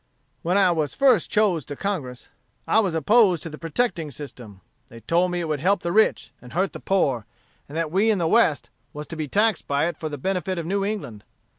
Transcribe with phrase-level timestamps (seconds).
[0.41, 2.29] "When I was first chose to Congress,
[2.67, 4.61] I was opposed to the protecting system.
[4.89, 7.27] They told me it would help the rich, and hurt the poor;
[7.69, 10.57] and that we in the West was to be taxed by it for the benefit
[10.57, 11.23] of New England.